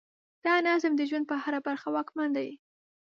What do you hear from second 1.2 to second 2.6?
په هره برخه واکمن دی.